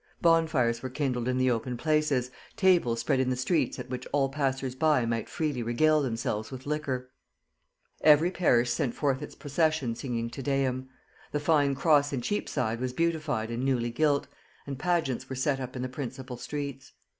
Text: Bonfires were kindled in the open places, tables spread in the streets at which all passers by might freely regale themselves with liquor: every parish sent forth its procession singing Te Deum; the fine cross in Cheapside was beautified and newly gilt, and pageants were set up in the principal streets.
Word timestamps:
Bonfires 0.19 0.81
were 0.81 0.89
kindled 0.89 1.27
in 1.27 1.37
the 1.37 1.51
open 1.51 1.77
places, 1.77 2.31
tables 2.55 3.01
spread 3.01 3.19
in 3.19 3.29
the 3.29 3.35
streets 3.35 3.77
at 3.77 3.87
which 3.91 4.07
all 4.11 4.29
passers 4.29 4.73
by 4.73 5.05
might 5.05 5.29
freely 5.29 5.61
regale 5.61 6.01
themselves 6.01 6.49
with 6.49 6.65
liquor: 6.65 7.11
every 8.03 8.31
parish 8.31 8.71
sent 8.71 8.95
forth 8.95 9.21
its 9.21 9.35
procession 9.35 9.93
singing 9.93 10.27
Te 10.27 10.41
Deum; 10.41 10.89
the 11.31 11.39
fine 11.39 11.75
cross 11.75 12.11
in 12.11 12.19
Cheapside 12.19 12.79
was 12.79 12.93
beautified 12.93 13.51
and 13.51 13.63
newly 13.63 13.91
gilt, 13.91 14.25
and 14.65 14.79
pageants 14.79 15.29
were 15.29 15.35
set 15.35 15.59
up 15.59 15.75
in 15.75 15.83
the 15.83 15.87
principal 15.87 16.35
streets. 16.35 16.93